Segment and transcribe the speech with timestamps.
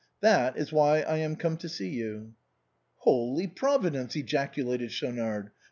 [0.21, 2.33] That is why I am come to see you.""
[3.05, 5.51] Holy Providence!" ejaculated Schaunard.